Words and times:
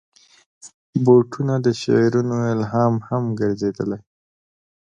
بوټونه 1.03 1.55
د 1.65 1.67
شعرونو 1.81 2.37
الهام 2.53 2.93
هم 3.07 3.23
ګرځېدلي. 3.39 3.99